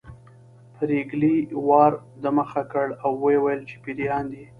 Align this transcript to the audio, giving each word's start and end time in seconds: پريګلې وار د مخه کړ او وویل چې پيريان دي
پريګلې 0.75 1.35
وار 1.67 1.93
د 2.21 2.23
مخه 2.37 2.61
کړ 2.71 2.87
او 3.03 3.11
وویل 3.25 3.61
چې 3.69 3.75
پيريان 3.83 4.25
دي 4.33 4.43